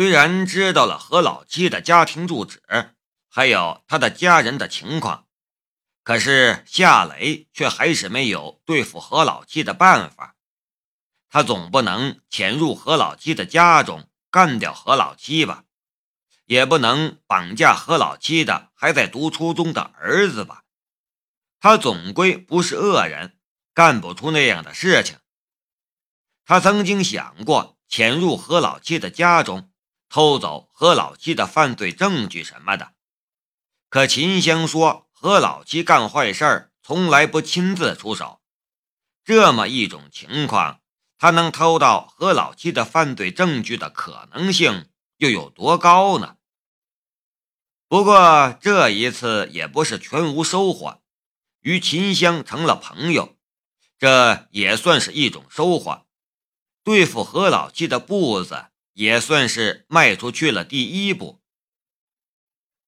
[0.00, 2.62] 虽然知道了何老七的家庭住址，
[3.28, 5.26] 还有他的家人的情况，
[6.02, 10.36] 可是夏雷却还是没有对付何老七的办法。
[11.28, 15.64] 他总不能潜入何老七的家中干掉何老七吧？
[16.46, 20.64] 也不能绑架何老七的还在读初中的儿子吧？
[21.60, 23.38] 他总归不是恶人，
[23.74, 25.18] 干不出那样的事情。
[26.46, 29.69] 他曾经想过潜入何老七的家中，
[30.10, 32.94] 偷走何老七的犯罪证据什么的。
[33.88, 38.40] 可秦香说，何老七干坏事从来不亲自出手。
[39.24, 40.80] 这么一种情况，
[41.16, 46.38] 他能偷到何老七的犯罪证据的可能性又有多高呢？
[47.86, 51.02] 不过这一次也不是全无收获，
[51.60, 53.36] 与秦香成了朋友，
[53.96, 56.04] 这也算是一种收获。
[56.82, 61.42] 对付何老七的步子也算是迈出去了第一步。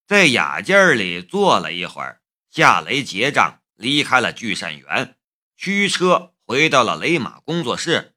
[0.06, 5.16] 在雅间里坐了一会儿，夏雷结账，离开了聚善园，
[5.57, 8.15] 驱车回到了雷马工作室。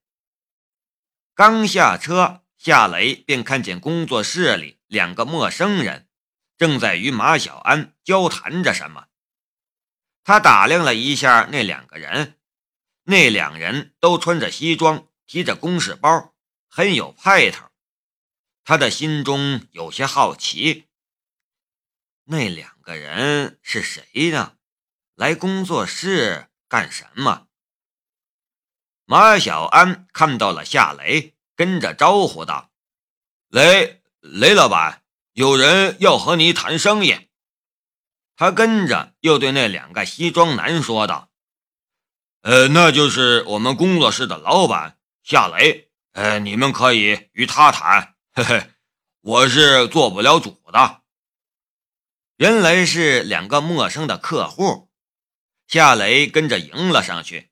[1.33, 6.07] 刚下车，夏雷便看见工作室里两个陌生人。
[6.57, 9.07] 正在与马小安交谈着什么，
[10.23, 12.39] 他打量了一下那两个人，
[13.03, 16.33] 那两人都穿着西装，提着公事包，
[16.69, 17.67] 很有派头。
[18.67, 20.87] 他的心中有些好奇，
[22.23, 24.57] 那两个人是谁呢？
[25.13, 27.47] 来工作室干什么？
[29.05, 32.71] 马小安看到了夏雷，跟着招呼道
[33.49, 37.27] ：“雷雷老板。”有人要和你谈生意，
[38.37, 41.29] 他跟着又对那两个西装男说道
[42.41, 48.14] ：“呃，那就是我们工作室的老板夏雷，呃，你们可以与他谈。
[48.37, 48.69] 嘿嘿，
[49.21, 51.03] 我是做不了主的。”
[52.35, 54.89] 原来是两个陌生的客户，
[55.67, 57.49] 夏雷跟着迎了上去。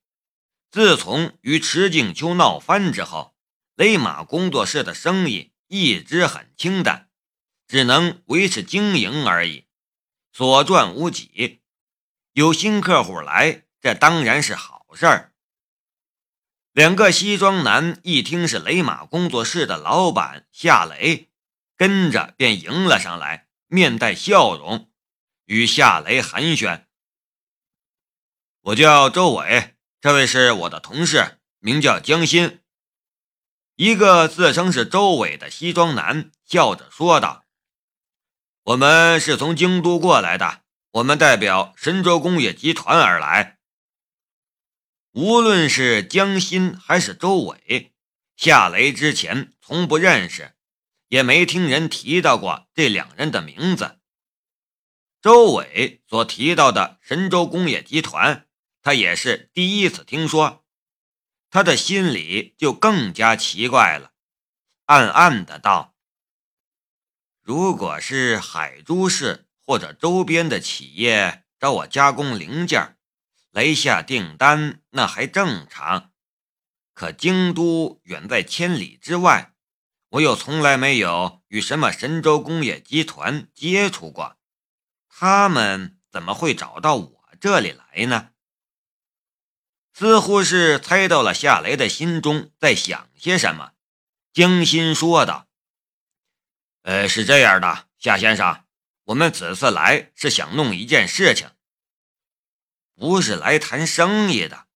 [0.72, 3.34] 自从与池静秋闹翻之后，
[3.76, 7.10] 雷马工作室的生意一直很清淡。
[7.66, 9.68] 只能维持经营而已，
[10.34, 11.62] 所赚无几。
[12.34, 15.33] 有新客户来，这当然是好事儿。
[16.74, 21.30] 两个西装男一听是雷马工作室的老板夏雷，
[21.78, 24.90] 跟着便迎了上来，面带笑容，
[25.46, 26.86] 与夏雷寒暄
[28.62, 32.62] ：“我叫周伟，这位是我的同事，名叫江心。”
[33.78, 37.46] 一个自称是周伟的西装男笑着说道。
[38.64, 40.64] 我们是从京都过来的，
[40.94, 43.60] 我们代表神州工业集团而来。
[45.14, 47.94] 无论是江心还是周伟，
[48.36, 50.56] 下雷之前从不认识，
[51.08, 54.00] 也没听人提到过这两人的名字。
[55.22, 58.48] 周伟所提到的神州工业集团，
[58.82, 60.66] 他也是第一次听说，
[61.52, 64.14] 他的心里就更加奇怪了，
[64.86, 65.96] 暗暗的道。
[67.44, 72.98] 如果是海珠市或者周边的企业找我加工零件，
[73.54, 76.12] 来下订单，那还正常。
[76.96, 79.54] 可京都远在千里之外，
[80.10, 84.38] 我又从来没有与什么神州工业集团接触过，
[85.08, 88.32] 他们怎么会找到我这里来呢？
[89.94, 93.74] 似乎是猜到了夏雷的心中在想些什么，
[94.34, 95.48] 江心说道。
[96.82, 98.66] 呃，是这样的，夏先生，
[99.04, 101.52] 我们此次来是想弄一件事情，
[102.96, 104.68] 不是来谈生意的。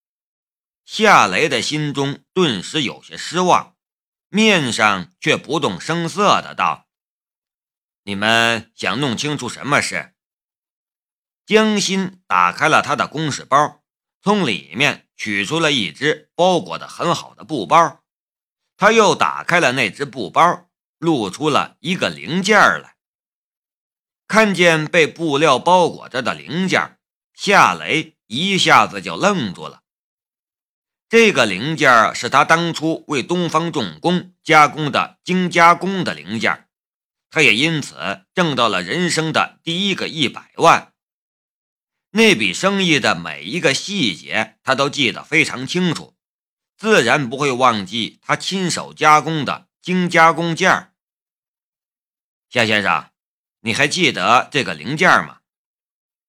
[0.85, 3.75] 夏雷的心中顿时有些失望，
[4.29, 6.87] 面上却不动声色的道
[8.03, 10.13] ：“你们想弄清楚什么事？”
[11.45, 13.83] 江心打开了他的公事包，
[14.21, 18.03] 从里面取出了一只包裹的很好的布包，
[18.75, 20.65] 他又打开了那只布包。
[20.99, 22.97] 露出了一个零件来，
[24.27, 26.96] 看见被布料包裹着的零件，
[27.37, 29.83] 夏雷一下子就愣住了。
[31.07, 36.67] 这个零件是他当初为东方重工加工的精加工的零件，
[37.29, 40.91] 他也因此挣到了人生的第一个一百万。
[42.09, 46.15] 那笔生意的每一个细节，他都记得非常清楚，
[46.75, 49.67] 自然不会忘记他亲手加工的。
[49.79, 50.91] 精加工件，
[52.49, 53.09] 夏先生，
[53.61, 55.39] 你还记得这个零件吗？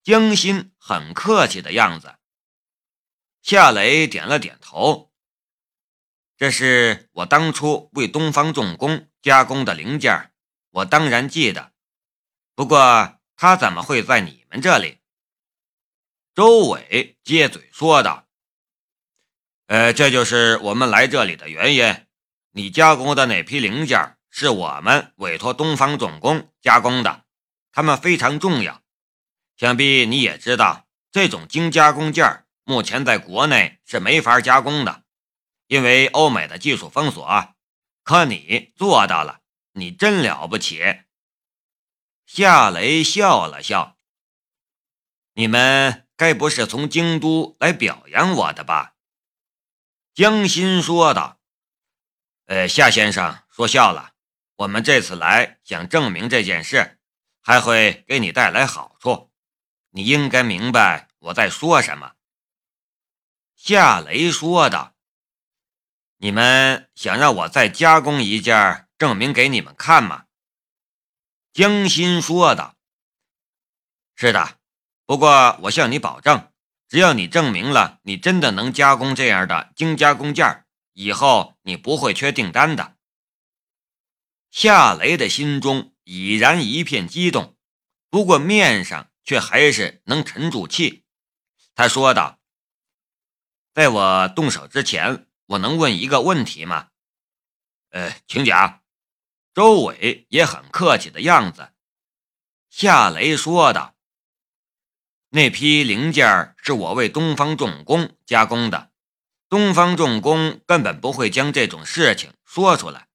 [0.04, 2.14] 江心很客气的样子。
[3.42, 5.12] 夏雷点了点头。
[6.38, 10.32] 这是我当初为东方重工加工的零件，
[10.70, 11.72] 我当然记得。
[12.54, 15.00] 不过他怎么会在你们这里？”
[16.34, 18.26] 周伟接嘴说道
[19.68, 22.06] ：“呃，这就是我们来这里的原因。
[22.52, 27.26] 你加工的那批零件是我们委托东方重工加工的，
[27.72, 28.82] 他们非常重要。
[29.58, 35.04] 想必你也知道，这种精加工件目前在国内是没法加工的，
[35.66, 37.54] 因为欧美的技术封锁。
[38.02, 39.40] 可你做到了，
[39.72, 41.02] 你真了不起。”
[42.24, 43.98] 夏雷笑了笑
[45.34, 48.94] ：“你们。”该不是从京都来表扬我的吧？
[50.12, 51.38] 江心说道。
[52.46, 54.14] 呃，夏先生说笑了。
[54.56, 56.98] 我们这次来想证明这件事，
[57.40, 59.27] 还会给你带来好处。
[59.90, 62.12] 你应该明白我在说什么。
[63.54, 64.94] 夏雷说道。
[66.20, 70.24] 你们想让我再加工一件，证明给你们看吗？
[71.52, 72.74] 江心说道。
[74.16, 74.58] 是的。
[75.06, 76.52] 不过，我向你保证，
[76.88, 82.96] 只要你证明了你真的能加工这样的精加工件，以后你不会缺订单的。
[84.50, 87.56] 夏雷的心中已然一片激动，
[88.10, 91.04] 不过面上却还是能沉住气。
[91.74, 92.38] 他说道
[93.74, 96.88] ：“在我动手之前，我能问一个问题吗
[97.92, 98.80] ？”“呃，请讲。”
[99.52, 101.74] 周伟也很客气的样子。
[102.70, 103.96] 夏雷说道。
[105.28, 108.92] 那批零件是我为东方重工加工的，
[109.50, 113.08] 东方重工根本不会将这种事情说出来。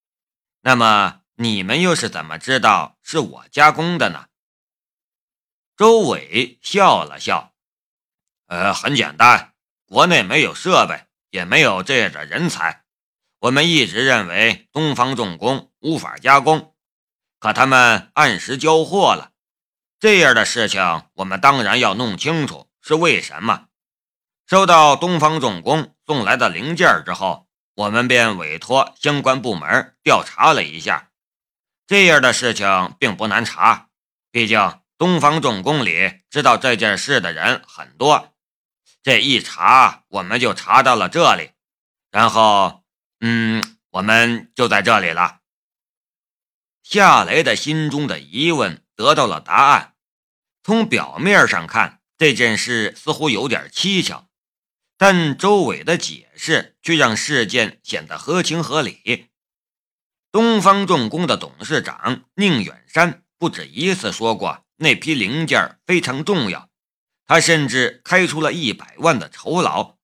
[0.61, 4.27] 那么你们又是怎么知道是我加工的呢？
[5.75, 7.51] 周伟笑了笑，
[8.45, 9.53] 呃，很简单，
[9.87, 12.83] 国内没有设备，也没有这样的人才。
[13.39, 16.75] 我们一直认为东方重工无法加工，
[17.39, 19.31] 可他们按时交货了。
[19.99, 23.65] 这样的事情，我们当然要弄清楚是为什么。
[24.45, 31.09] 收到东方重工送来的零件之后，我们便委托相关部门调查了一下。
[31.87, 33.89] 这样的事情并不难查，
[34.29, 34.59] 毕竟
[35.03, 38.33] 东方重工里知道这件事的人很多。
[39.01, 41.51] 这一查，我们就查到了这里，
[42.09, 42.85] 然后，
[43.19, 45.39] 嗯，我们就在这里了。
[46.83, 49.95] 夏雷的心中的疑问得到了答案。
[50.63, 54.29] 从表面上看，这件事似乎有点蹊跷，
[54.97, 59.27] 但周伟的解释却让事件显得合情合理。
[60.31, 66.69] 东方重工的董事长宁远山不止一次说过，那批零件非常重要，
[67.25, 69.97] 他甚至开出了一百万的酬劳。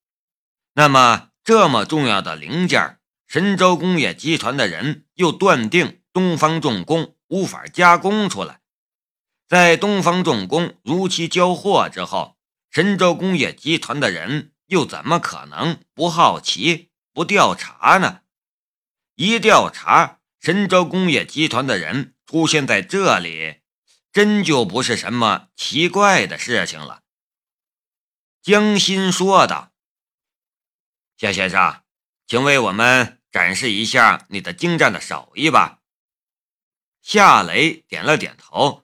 [0.74, 8.62] 那么，这么重要的零件，神州工业集团的人又断定东方重工无法加工出来。
[9.48, 12.38] 在东方重工如期交货之后，
[12.72, 18.22] 神州工业集团的人又怎么可能不好奇、不调查呢？
[19.16, 23.59] 一调查，神州工业集团的人出现在这里，
[24.20, 27.04] 真就不是什么奇怪的事情了。
[28.42, 29.72] 江心说道
[31.16, 31.84] ：“夏先生，
[32.28, 35.80] 请为我们展示一下你的精湛的手艺吧。”
[37.02, 38.84] 夏雷点了点头。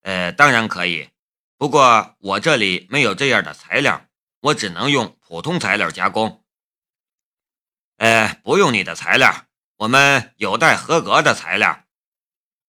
[0.00, 1.10] 呃，当然可以，
[1.56, 4.08] 不过我这里没有这样的材料，
[4.40, 6.44] 我只能用普通材料加工。
[7.98, 11.83] 呃，不用你的材料，我们有待合格的材料。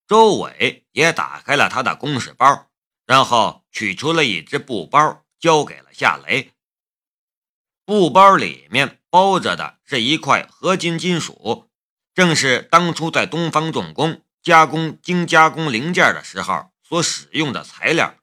[0.08, 2.68] 周伟也打开了他的公事包，
[3.06, 6.52] 然后取出了一只布包，交给了夏雷。
[7.86, 11.70] 布包里面包着的是一块合金金属，
[12.14, 16.72] 正是当初在东方重工加工精加工零件的时候。
[16.88, 18.14] 所使用的材料，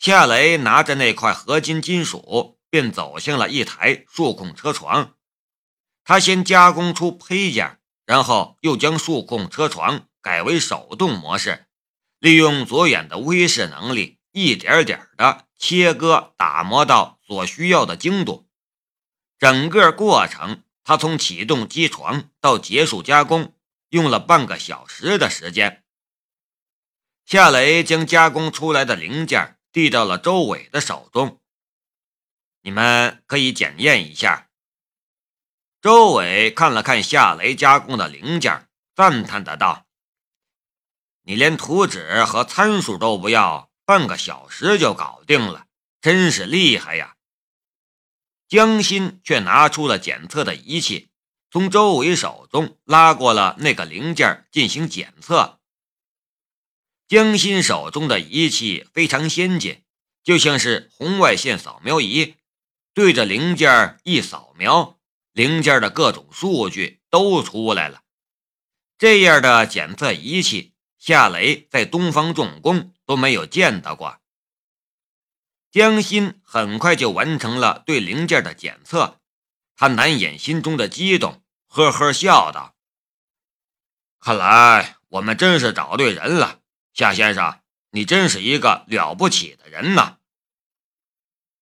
[0.00, 5.14] 夏雷拿着那块合金金属，便走向了一台数控车床。
[6.02, 11.68] 他先加工出胚件，然后又将数控车床改为手动模式，
[12.18, 18.48] 利用左眼的微视能力，一点点的切割打磨到所需要的精度。
[19.38, 23.54] 整个过程，他从启动机床到结束加工，
[23.90, 25.84] 用了半个小时的时间。
[27.24, 31.40] 夏雷将加工出来的零件递到了周伟的手中，
[32.62, 34.48] 你们可以检验一下。
[35.80, 39.85] 周伟看了看夏雷加工的零件，赞叹的道
[41.28, 45.66] ：“你连图纸和参数都不要，半个小时就搞定了，
[46.00, 47.16] 真是厉害呀！”
[48.46, 51.08] 江心却拿出了检测的仪器，
[51.50, 55.58] 从周伟手中拉过了那个零件进行检测。
[57.08, 59.82] 江心手中的仪器非常先进，
[60.22, 62.36] 就像是红外线扫描仪，
[62.94, 64.96] 对着零件一扫描，
[65.32, 68.02] 零件的各种数据都出来了。
[68.96, 70.72] 这样的检测仪器，
[71.06, 74.18] 夏雷在东方重工都没有见到过。
[75.70, 79.20] 江心很快就完成了对零件的检测，
[79.76, 82.74] 他难掩心中的激动，呵呵笑道
[84.18, 87.60] ：“看来我们真是找对人了，夏先生，
[87.90, 90.18] 你真是一个了不起的人呐！”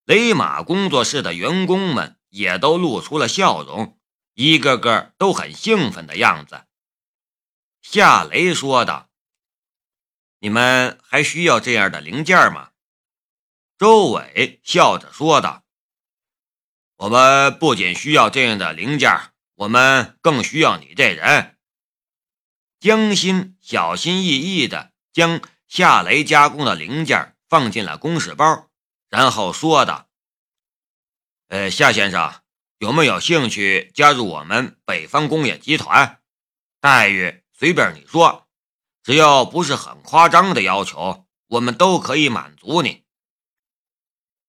[0.07, 3.99] 雷马工作室的员工们也都露出了笑容，
[4.33, 6.65] 一个个都很兴奋的样子。
[7.83, 9.11] 夏雷说道
[10.45, 12.69] ：“你们还需要这样的零件吗？”
[13.81, 15.65] 周伟笑着说道
[16.97, 19.11] ：“我们不仅需要这样的零件，
[19.55, 21.57] 我们更需要你这人。”
[22.79, 28.69] 江心小心翼翼地将夏雷加工的零件放进了公事包，
[29.09, 30.11] 然后说道
[31.49, 32.43] ：“呃，夏先生
[32.77, 36.21] 有没有兴趣加入我们北方工业集团？
[36.81, 38.44] 待遇随便你说，
[39.05, 43.05] 只要不是很夸张的要求，我们都可以满足你。”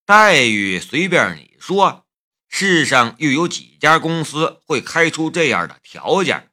[0.07, 2.07] 待遇随便你说，
[2.47, 6.51] 世上又有几家公司会开出这样的条件？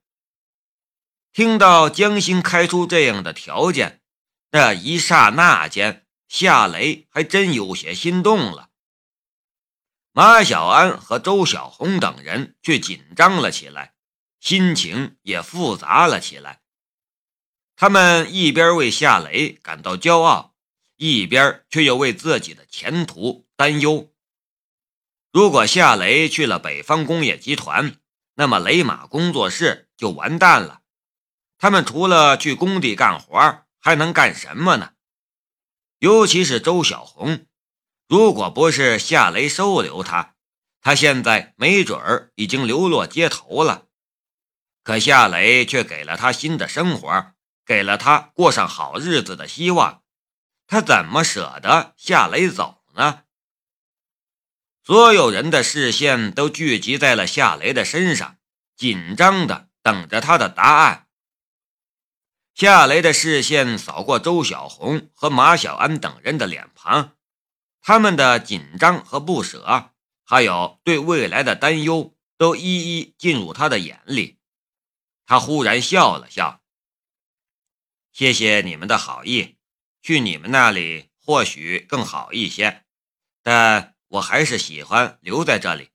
[1.33, 4.03] 听到江心开出这样的条件，
[4.51, 8.71] 那一刹那间，夏雷还真有些心动了。
[10.13, 13.95] 马小安和周小红等人却紧张了起来，
[14.41, 16.62] 心情也复杂了起来。
[17.83, 20.55] 他们一边为夏雷感到骄傲。
[20.99, 24.13] 一边却又为自己的前途担忧。
[25.33, 27.97] 如果夏雷去了北方工业集团，
[28.35, 30.83] 那么雷马工作室就完蛋了。
[31.59, 34.93] 他们除了去工地干活，还能干什么呢？
[35.99, 37.47] 尤其是周小红，
[38.07, 40.37] 如果不是夏雷收留他，
[40.81, 43.87] 他现在没准儿已经流落街头了。
[44.85, 47.33] 可夏雷却给了他新的生活，
[47.65, 50.03] 给了他过上好日子的希望。
[50.67, 53.25] 他怎么舍得夏雷走呢？
[54.85, 58.39] 所有人的视线都聚集在了夏雷的身上，
[58.77, 61.07] 紧张的等着他的答案。
[62.55, 67.17] 夏雷的视线扫过周小红和马小安等人的脸庞，
[67.81, 69.91] 他们的紧张和不舍，
[70.25, 74.39] 还有对未来的担忧，都一一进入他的眼里。
[75.27, 76.61] 他忽然笑了笑
[78.13, 79.57] ：“谢谢你们的好意。”
[80.03, 82.85] 去你们那里或许更好一些，
[83.41, 85.91] 但我还是喜欢留在这里。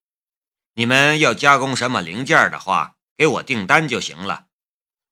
[0.76, 4.48] 你们要加工什么零件的话，给我订单就行了。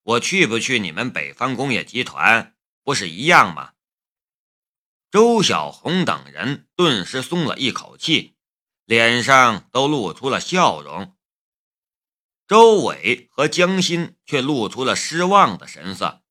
[0.03, 3.73] 我去不去你们北方工业集团，不是一样吗？
[5.11, 8.37] 周小红等人顿时松了一口气，
[8.85, 11.17] 脸上都露出了笑容。
[12.47, 16.21] 周伟和江心却露出了失望的神色。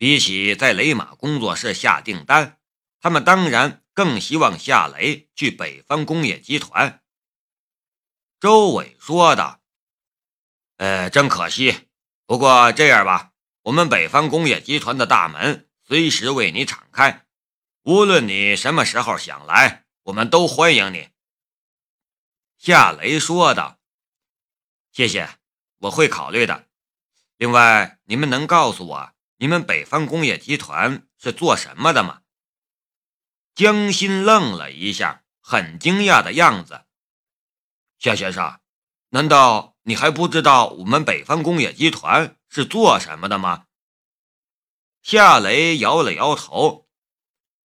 [0.00, 2.58] 比起在雷马工作室下订单，
[3.00, 7.02] 他们当然更希望夏雷去北方工业集团。
[8.40, 9.60] 周伟说道
[10.78, 11.90] ：“呃，真可惜。
[12.24, 13.32] 不过这样吧，
[13.64, 17.26] 我们北方工业集团的大门随时为你敞开，
[17.82, 21.10] 无论你什么时候想来，我们都欢迎你。”
[22.56, 23.78] 夏雷说道
[24.92, 25.28] ：“谢谢，
[25.80, 26.68] 我会考虑的。
[27.36, 32.20] 另外，你们能告诉我？”你们北方工业集团是做什么的吗？
[33.54, 36.84] 江心愣了一下，很惊讶的样子。
[37.98, 38.60] 夏先生，
[39.08, 43.64] 难道你还不知道我们北方工业集团是做什么的吗？
[45.00, 46.86] 夏雷摇了摇头，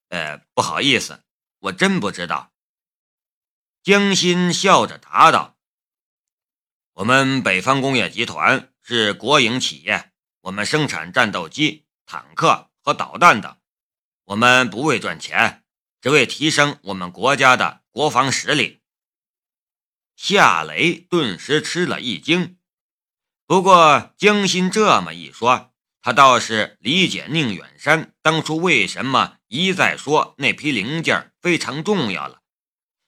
[0.07, 1.25] 呃，不好意思，
[1.59, 2.53] 我真不知道。
[3.83, 5.57] 江心笑着答道
[6.95, 10.13] ：“我们北方工业集团是国营企业。”
[10.45, 13.57] 我们生产战斗机、坦克和导弹的，
[14.25, 15.63] 我们不为赚钱，
[16.01, 18.81] 只为提升我们国家的国防实力。
[20.15, 22.57] 夏雷顿时吃了一惊，
[23.47, 32.43] 不过江心这么一说，他倒是理解宁远山当初为什么一再说那批零件非常重要了。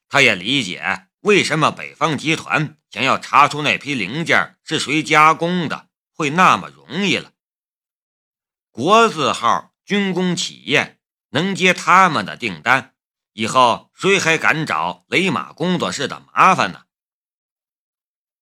[0.10, 5.87] 他也理解为什么北方集团想要查出那批零件是谁加工的。
[6.17, 7.31] 会那么容易了？
[8.71, 12.95] 国字号军工企业能接他们的订单，
[13.33, 16.86] 以后谁还敢找雷马工作室的麻烦呢？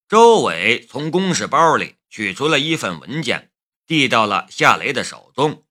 [0.08, 3.52] 周伟从公事包里取出了一份文件，
[3.86, 5.66] 递到了夏雷的手中。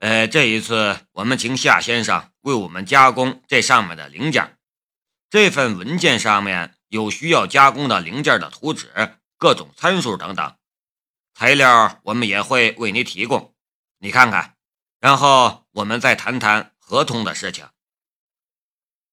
[0.00, 4.58] 呃，这一次我们请夏先生为我们加工这上面的零件。
[5.30, 10.55] 这份文件上面有需要加工的零件的图纸、各种参数等等，
[11.38, 13.54] 材料我们也会为你提供，
[13.98, 14.56] 你看看，
[15.00, 17.68] 然后我们再谈谈合同的事情。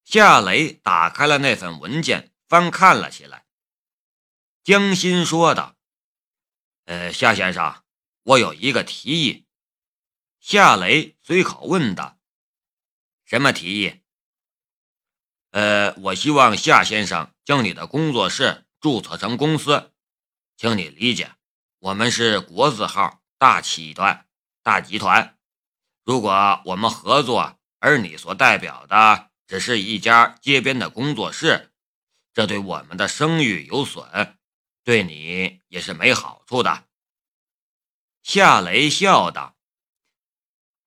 [0.06, 3.46] 夏雷打开了那份文件，翻看了起来。
[4.64, 5.76] 江心说道
[6.88, 7.84] ：“呃，夏先生，
[8.24, 9.46] 我有一个提议。”
[10.40, 12.18] 夏雷随口问道
[13.28, 14.00] ：“什么提议？”
[15.52, 19.92] 呃，我希望夏先生将你的工作室注册成公司，
[20.56, 21.36] 请你理解，
[21.84, 24.26] 我们是国字号大企团、
[24.62, 25.38] 大集团。
[26.06, 31.74] 如果我们合作，而你所代表的只是一家街边的工作室，
[32.34, 34.38] 这对我们的声誉有损，
[34.86, 36.86] 对你也是没好处的。
[38.22, 39.58] 夏雷笑道：“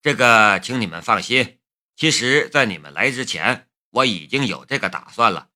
[0.00, 1.58] 这个，请你们放心。
[1.94, 5.48] 其实，在你们来之前。”我已经有这个打算了，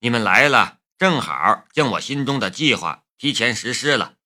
[0.00, 4.16] 你们来了，正好将我心中的计划提前实施了。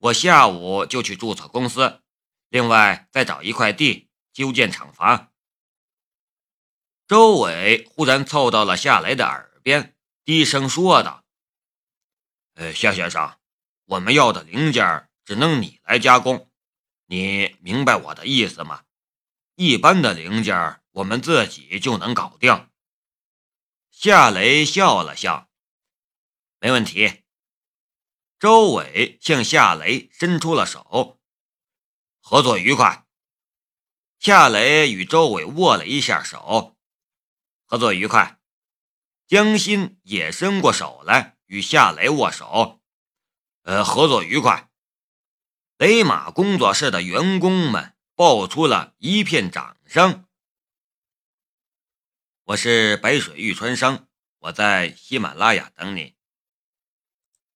[0.00, 2.00] 我下午就去注册公司，
[2.48, 5.30] 另外再找一块地修建厂房。
[7.06, 11.24] 周伟忽然凑到了夏雷的耳边，低声说道
[12.56, 13.38] ：“呃，夏先生，
[13.84, 16.50] 我们要的零件只能你来加工，
[17.04, 18.84] 你明白我的意思吗？
[19.56, 22.70] 一般的零件我们自己就能搞定。”
[23.92, 25.50] 夏雷笑了笑，
[26.58, 27.22] 没问题。
[28.40, 31.20] 周伟向夏雷伸出了手，
[32.22, 33.06] 合作愉快。
[34.18, 36.74] 夏雷与周伟握了一下手，
[37.66, 38.40] 合作愉快。
[39.26, 42.80] 江心也伸过手来与夏雷握手，
[43.64, 44.70] 呃，合作愉快。
[45.76, 50.24] 雷马工作室的员工们爆出了一片掌声。
[52.44, 56.16] 我是白水玉川生，我在喜马拉雅等你。